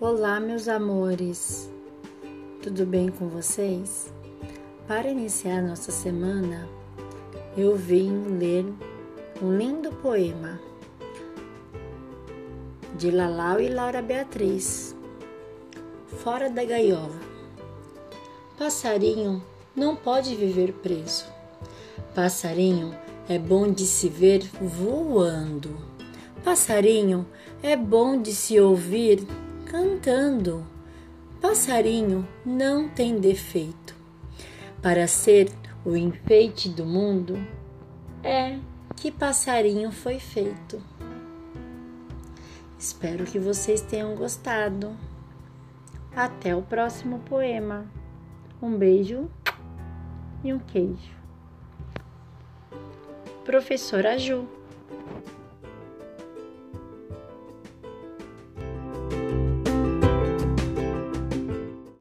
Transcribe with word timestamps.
Olá, 0.00 0.38
meus 0.38 0.68
amores, 0.68 1.68
tudo 2.62 2.86
bem 2.86 3.08
com 3.08 3.28
vocês? 3.28 4.12
Para 4.86 5.08
iniciar 5.10 5.60
nossa 5.60 5.90
semana, 5.90 6.68
eu 7.56 7.74
vim 7.74 8.38
ler 8.38 8.64
um 9.42 9.58
lindo 9.58 9.90
poema 9.94 10.60
de 12.96 13.10
Lalau 13.10 13.60
e 13.60 13.68
Laura 13.68 14.00
Beatriz, 14.00 14.94
Fora 16.22 16.48
da 16.48 16.64
Gaiola. 16.64 17.18
Passarinho 18.56 19.42
não 19.74 19.96
pode 19.96 20.36
viver 20.36 20.74
preso. 20.74 21.24
Passarinho 22.14 22.94
é 23.28 23.36
bom 23.36 23.68
de 23.68 23.84
se 23.84 24.08
ver 24.08 24.48
voando. 24.62 25.76
Passarinho 26.44 27.26
é 27.60 27.74
bom 27.74 28.22
de 28.22 28.32
se 28.32 28.60
ouvir 28.60 29.26
cantando. 29.68 30.66
Passarinho 31.40 32.26
não 32.44 32.88
tem 32.88 33.20
defeito. 33.20 33.94
Para 34.82 35.06
ser 35.06 35.52
o 35.84 35.94
enfeite 35.94 36.68
do 36.68 36.84
mundo, 36.84 37.36
é 38.24 38.58
que 38.96 39.12
passarinho 39.12 39.92
foi 39.92 40.18
feito. 40.18 40.82
Espero 42.78 43.24
que 43.24 43.38
vocês 43.38 43.80
tenham 43.80 44.14
gostado. 44.16 44.96
Até 46.16 46.56
o 46.56 46.62
próximo 46.62 47.20
poema. 47.20 47.86
Um 48.60 48.76
beijo 48.76 49.30
e 50.42 50.52
um 50.52 50.58
queijo. 50.58 51.16
Professora 53.44 54.18
Ju. 54.18 54.57